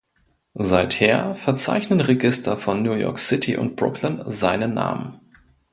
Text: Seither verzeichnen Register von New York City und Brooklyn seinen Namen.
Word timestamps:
Seither 0.55 1.35
verzeichnen 1.35 2.01
Register 2.01 2.57
von 2.57 2.81
New 2.81 2.93
York 2.93 3.19
City 3.19 3.55
und 3.57 3.75
Brooklyn 3.75 4.19
seinen 4.25 4.73
Namen. 4.73 5.19